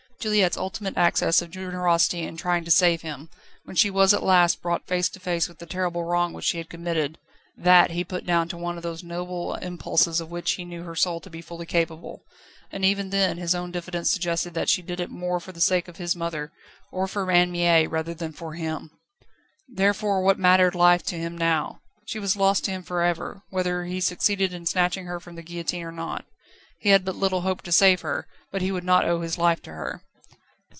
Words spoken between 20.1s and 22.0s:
what mattered life to him now?